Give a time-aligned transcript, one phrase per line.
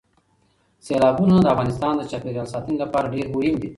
[0.85, 3.69] سیلابونه د افغانستان د چاپیریال ساتنې لپاره ډېر مهم دي.